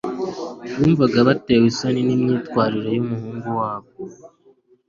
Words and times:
bumvaga 0.79 1.17
batewe 1.27 1.65
isoni 1.71 1.99
n'imyitwarire 2.03 2.89
y'umuhungu 2.95 3.47
wabo 3.59 3.89